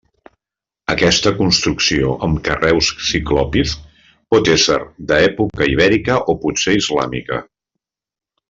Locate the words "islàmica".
6.83-7.43